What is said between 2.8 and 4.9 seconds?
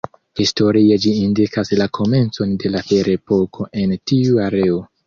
ferepoko en tiu areo.